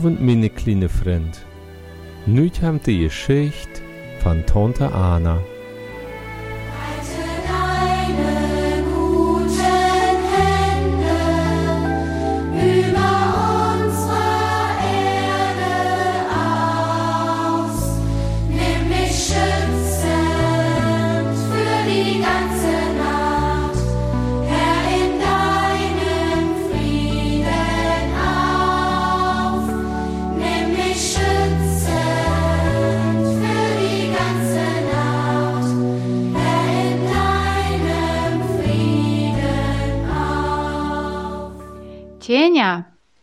[0.00, 1.44] Abend, meine kleine Freund.
[2.24, 3.82] Nüüd haben die Geschichte
[4.22, 5.42] von Tante Anna.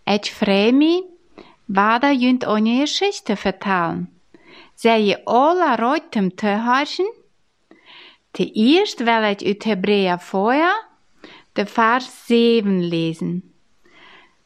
[0.07, 1.03] Ich freue mich,
[1.67, 4.07] wada junt eine Geschichte vertellen.
[4.81, 7.11] Je alle reutem te harschen?
[8.31, 10.85] De eerst wil ik uit Hebräer vorher,
[11.53, 13.53] de Vers 7 lesen.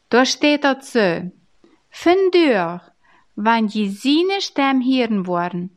[0.08, 1.30] Da steht so,
[1.90, 2.92] Vandaar,
[3.34, 5.70] wann je seine Stem hören wollen,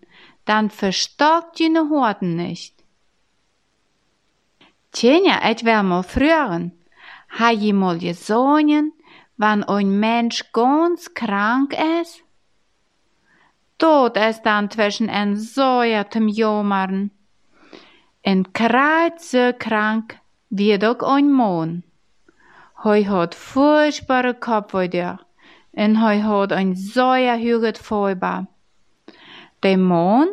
[0.45, 2.73] dann verstockt je Horten nicht.
[4.91, 6.71] Tjenja, ich will mal fragen,
[7.27, 8.93] ha je mal gesungen,
[9.37, 12.23] wann ein Mensch ganz krank ist?
[13.77, 17.11] Tot ist dann zwischen ein säuertem Jommern.
[18.21, 20.17] En kreit so krank
[20.49, 21.83] wie doch ein Mann.
[22.83, 25.17] Hoi hat furchtbare Kopfweh
[25.75, 28.47] en hoi hat ein säuer hüget Feuber.
[29.63, 30.29] Der Mann,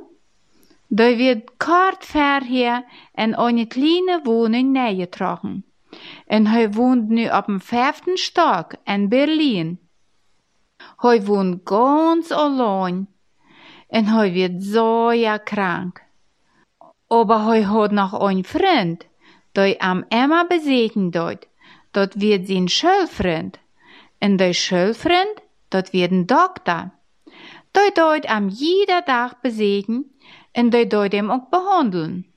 [0.88, 2.04] der wird kort
[2.46, 5.64] hier en eine kleine Wohnung neergetrokken.
[6.26, 9.80] En hij woont nu op een vijfde stock in Berlin.
[10.96, 13.08] Hij woont ganz allein.
[13.88, 16.02] En hij wird sehr krank.
[17.08, 19.06] Aber hij hat noch ein Freund,
[19.52, 21.46] der am immer besuchen dort.
[21.90, 23.58] Dort wird sein Schulfreund.
[24.18, 26.90] En der Schulfreund, dort wird ein Doktor.
[27.72, 30.04] Der dort am jeder Tag besuchen
[30.52, 32.31] en der dort ihm auch behandeln.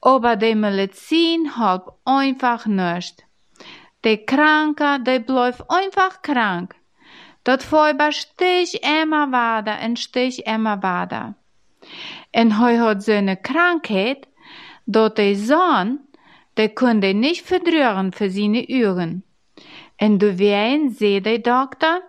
[0.00, 3.24] Aber die Medizin halb einfach nicht.
[4.04, 6.74] Der Kranke, der bleibt einfach krank.
[7.44, 11.34] Dat Feuer stich immer weiter und stich immer weiter.
[12.34, 14.28] Und hij hat so eine Krankheit,
[14.86, 16.00] dat der Sohn,
[16.56, 19.22] der konnte nicht verdrühren für seine Uhren.
[20.00, 22.02] Und du wein, seh der Doktor,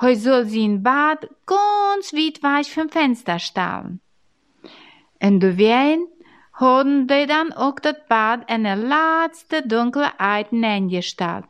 [0.00, 4.00] hij soll sein Bad ganz weit weich vom Fenster stellen.
[5.20, 6.06] Und du wein,
[6.58, 11.44] hadden die dan ook dat bad en de laatste donkere uit neergesteld.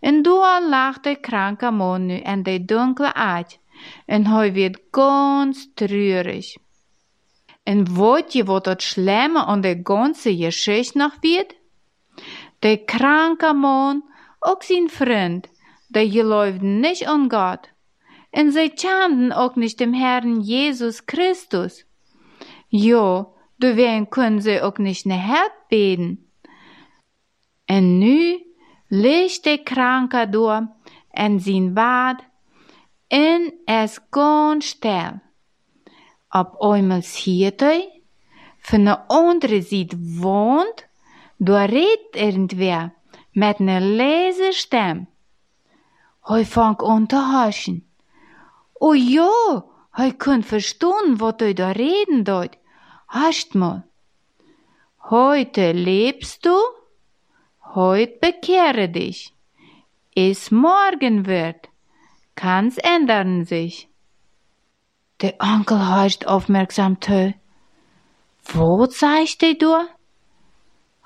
[0.00, 3.60] En daar lag de kranke man nu en de donkere uit,
[4.06, 6.56] en hij werd ganz treurig.
[7.62, 11.54] En weet je wat het schlimme aan de ganze Geschichte nog wird?
[12.58, 14.04] De kranke man,
[14.38, 15.48] ook zijn vriend,
[15.88, 17.72] die geloofden nicht an Gott.
[18.30, 21.84] En zij tjanden ook nicht dem Herrn Jesus Christus.
[22.68, 26.30] Jo, du wen können sie auch nicht ne Herd beten.
[27.66, 28.40] En nu
[28.88, 30.68] ligt de kranke door
[31.10, 32.24] en zijn bad
[33.08, 35.20] en es ganz still.
[36.30, 38.02] Op einmal sieht hij,
[38.58, 40.88] von der andere Seite wohnt,
[41.38, 42.92] da redet irgendwer
[43.32, 45.06] mit ne leise Stimme.
[46.22, 47.84] Hij fängt an zu haschen.
[48.72, 52.56] Oh ja, hij kann verstehen, wat hij da reden dort.
[53.12, 53.82] Hascht mal.
[55.10, 56.56] Heute lebst du,
[57.74, 59.34] heut bekehre dich.
[60.14, 61.68] Es morgen wird,
[62.36, 63.88] kann's ändern sich.
[65.22, 67.32] Der Onkel hascht aufmerksam tö.
[68.44, 69.74] Wo zeigst du?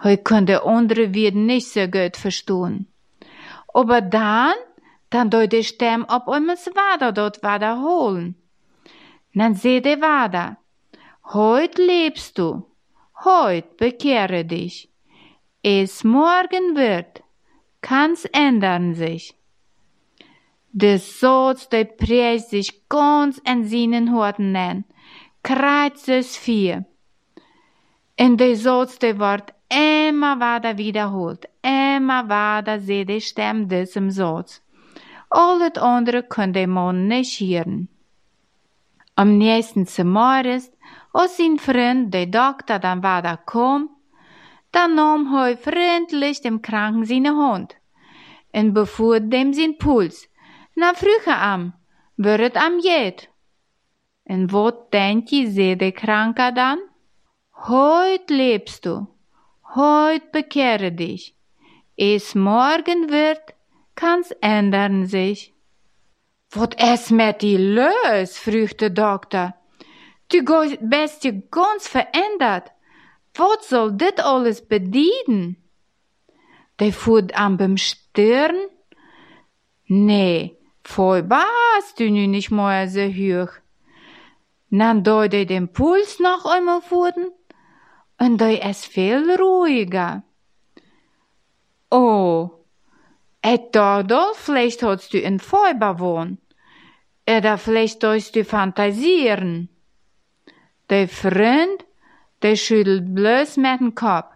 [0.02, 2.86] Heu kann der andere wird nicht so gut verstehen.
[3.72, 4.52] Aber dann,
[5.08, 8.34] dann die Stimme ob einmal weiter dort weiter holen.
[9.32, 10.58] Dann seh der weiter.
[11.32, 12.66] Heut lebst du,
[13.24, 14.90] heut bekehre dich.
[15.62, 17.22] Es morgen wird,
[17.80, 19.34] kann's ändern sich.
[20.72, 24.84] Der Satz, der prägt sich ganz in seinen Horten an,
[25.42, 26.84] kreuzt es vier.
[28.20, 34.62] Und der Satz, der wird immer weiter wiederholt, immer weiter seht die Stimme diesem Satz.
[35.30, 37.88] Alles andere kann der Mann nicht hören.
[39.16, 40.72] Am nächsten Morgens
[41.12, 43.90] als sein Freund, der Doktor, dann war da kom,
[44.72, 47.76] dann nahm er freundlich dem Kranken seine Hand
[48.52, 50.28] und befuhr dem sein Puls.
[50.74, 51.74] Na früher am,
[52.16, 53.30] wird am jet.
[54.24, 56.78] Und wat denkt ihr, seh der Kranke dann?
[57.68, 59.06] Heut lebst du,
[59.76, 61.36] heut bekehre dich.
[61.96, 63.54] Es morgen wird,
[63.94, 65.53] kann's ändern sich.
[66.54, 68.38] Wat is met die los?
[68.38, 69.52] vroeg de dokter.
[70.28, 72.72] Go- bist je ganz verändert.
[73.32, 75.56] Wat soll dit alles bedienen?
[76.76, 78.68] De voet aan beim Stirn?
[79.86, 83.52] Nee, vollbar hast du nu nicht mehr so hoch.
[84.70, 87.32] Dann da de den Puls noch einmal wurden
[88.18, 90.22] und da es viel ruhiger.
[91.90, 92.50] Oh,
[93.40, 94.02] et da
[94.34, 96.38] vielleicht hast du in Feuber wohnen.
[97.28, 99.68] Oder vielleicht sollst du fantasieren.
[100.90, 101.84] Der Freund,
[102.42, 104.30] der schüttelt bloß mit dem Kopf.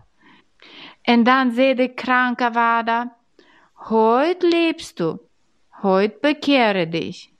[1.06, 3.10] Und dann sagt der kranke Vater,
[3.90, 5.18] heut lebst du,
[5.82, 7.32] heut bekehre dich.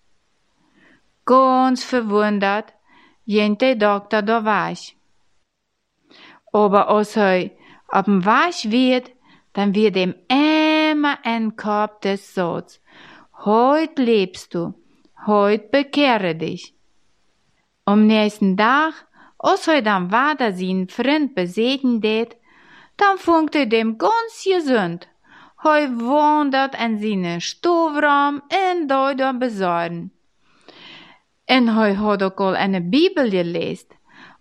[1.25, 2.73] Ganz verwundert,
[3.25, 4.97] jent der Doktor da weich.
[6.53, 7.51] Aber als er
[7.89, 9.11] auf dem Weich wird,
[9.53, 12.81] dann wird ihm immer ein Kopf des Sots.
[13.45, 14.75] Heut lebst du,
[15.27, 16.75] heut bekehre dich.
[17.85, 18.95] Am nächsten Tag,
[19.39, 22.37] als er dann weiter seinen Freund besegen det,
[22.97, 25.09] dann funkt er dem ganz gesund.
[25.57, 30.13] Hij wandert in zijn stoofraam en daar besorgen.
[31.45, 33.87] En hij had ook al een Bibel gelezen.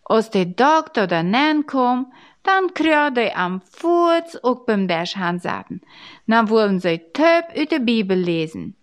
[0.03, 5.81] Als de dokter daarna kwam, dan kreeg hij am Fuß ook beim Tisch zaten.
[6.25, 8.75] Dan wilden ze töp uit de Bibel lesen.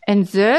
[0.00, 0.54] En zo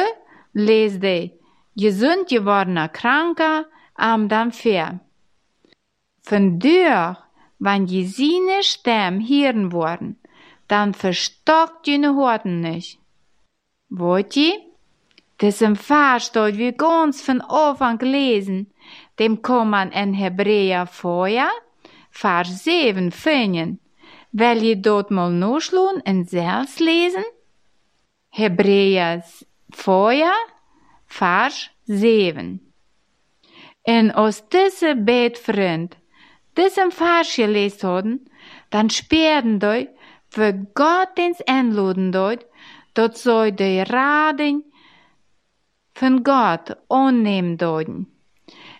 [0.51, 1.31] leest de
[1.75, 4.99] gesund gewordene Kranke am dan ver.
[6.23, 10.17] Vandaar, wann je seine Stimme hören worden,
[10.67, 12.99] dann verstockt jene Horten nicht.
[13.89, 14.59] Wollt ihr?
[15.37, 18.71] Das im Vers wie ganz von Anfang gelesen.
[19.19, 21.49] Dem kann man in Hebräer vorher,
[22.11, 23.79] Vers 7 finden.
[24.31, 27.23] Will ihr dort mal nachschlagen und selbst lesen?
[28.29, 29.23] Hebräer
[29.71, 30.33] vorher,
[31.05, 32.59] Vers 7.
[33.83, 35.97] En als diese Betfreund
[36.57, 38.29] diesem Vers gelesen
[38.69, 39.87] dann sperren die,
[40.29, 42.45] für Gott ins Einladen dort,
[42.93, 44.63] dort soll die Raden
[45.93, 48.07] von Gott annehmen deuten.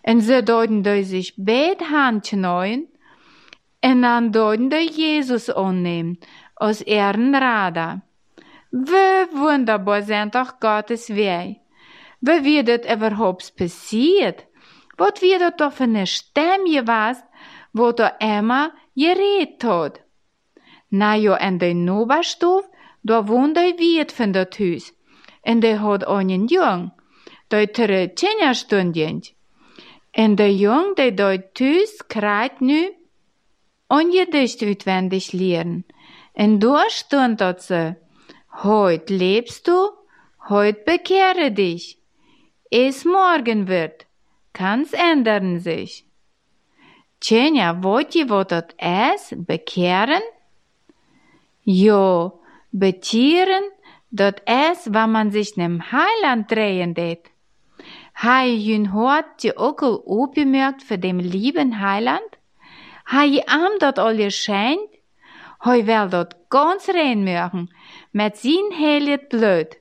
[0.04, 2.88] Und so deuten die sich beide Handchen ein,
[3.84, 6.20] und dann deuten die Jesus annehmen,
[6.56, 8.02] aus ihren Radar.
[8.72, 11.56] Wie wunderbar sind doch Gottes Wege.
[12.22, 14.46] Wie wird das überhaupt passiert?
[14.98, 17.24] Was wird das für eine Stimme gewesen,
[17.74, 20.02] wo da immer geredet hat?
[20.90, 22.66] Na ja, en de Noberstof,
[23.04, 24.94] da wohnt de Wirt von dat Hus.
[25.42, 26.92] En de hat einen Jung,
[27.48, 29.22] de tere Tjenerstundjen.
[30.12, 32.92] En de Jung, de dat Hus kreit nu,
[33.88, 35.86] en je dicht uitwendig leren.
[36.34, 37.96] En da stund dat ze,
[38.64, 39.90] heut lebst du,
[40.50, 41.98] heut bekehre dich.
[42.72, 44.06] Es morgen wird,
[44.54, 46.06] kann's ändern sich.
[47.30, 50.22] Ihr, wo dat es, bekehren?
[51.64, 52.40] Jo,
[52.72, 53.64] betieren,
[54.12, 57.30] dat es, wann man sich nem Heiland drehen det.
[58.22, 62.38] Hei jün hort je ook al opgemerkt für dem lieben Heiland?
[63.06, 64.98] Hei je am dat al geschenkt?
[65.60, 67.70] Hei wel dat ganz rein mögen,
[68.12, 69.78] mit sin heilet Blut.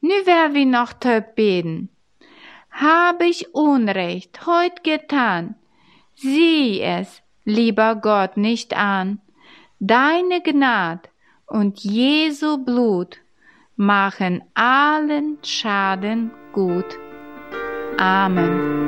[0.00, 1.88] Nu wer wir noch töp beten.
[2.70, 5.56] Hab ich Unrecht heut getan?
[6.14, 9.20] Sieh es, lieber Gott, nicht an.
[9.78, 11.08] Deine Gnad
[11.46, 13.18] und Jesu Blut
[13.76, 16.98] machen allen Schaden gut.
[17.98, 18.85] Amen.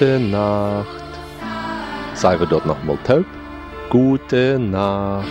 [0.00, 0.86] Gute Nacht.
[2.14, 3.26] Sagen wir dort nochmal Taub.
[3.90, 5.28] Gute Nacht.